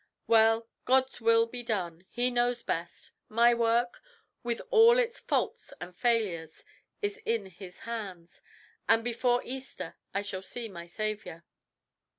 "Well! 0.25 0.67
God's 0.85 1.21
will 1.21 1.45
be 1.45 1.61
done. 1.61 2.07
He 2.09 2.31
knows 2.31 2.63
best. 2.63 3.11
My 3.29 3.53
work, 3.53 4.01
with 4.41 4.59
all 4.71 4.97
its 4.97 5.19
faults 5.19 5.75
and 5.79 5.95
failures, 5.95 6.65
is 7.03 7.17
in 7.23 7.45
His 7.45 7.81
hands, 7.81 8.41
and 8.89 9.03
before 9.03 9.43
Easter 9.45 9.97
I 10.11 10.23
shall 10.23 10.41
see 10.41 10.67
my 10.67 10.87
Saviour." 10.87 11.43